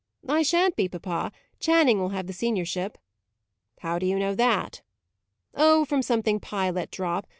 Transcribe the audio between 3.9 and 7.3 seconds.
do you know that?" "Oh, from something Pye let drop.